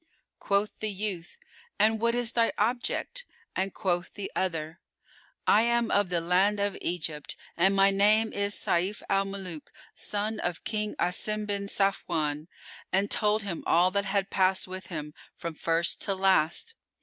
Quoth 0.39 0.79
the 0.79 0.89
youth, 0.89 1.37
"And 1.77 1.99
what 2.01 2.15
is 2.15 2.31
thy 2.31 2.51
object?"; 2.57 3.23
and 3.55 3.71
quoth 3.71 4.15
the 4.15 4.31
other, 4.35 4.79
"I 5.45 5.61
am 5.61 5.91
of 5.91 6.09
the 6.09 6.19
land 6.19 6.59
of 6.59 6.75
Egypt 6.81 7.35
and 7.55 7.75
my 7.75 7.91
name 7.91 8.33
is 8.33 8.55
Sayf 8.55 9.03
al 9.11 9.25
Muluk 9.25 9.71
son 9.93 10.39
of 10.39 10.63
King 10.63 10.95
Asim 10.95 11.45
bin 11.45 11.67
Safwan"; 11.67 12.47
and 12.91 13.11
told 13.11 13.43
him 13.43 13.63
all 13.67 13.91
that 13.91 14.05
had 14.05 14.31
passed 14.31 14.67
with 14.67 14.87
him, 14.87 15.13
from 15.37 15.53
first 15.53 16.01
to 16.01 16.15
last. 16.15 16.73